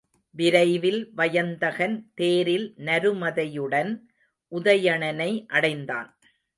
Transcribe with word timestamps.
விரைவில் 0.35 1.11
வயந்தகன் 1.15 1.95
தேரில் 2.13 2.73
நருமதையுடன் 2.77 3.91
உதயணனை 4.51 5.31
அடைந்தான். 5.47 6.09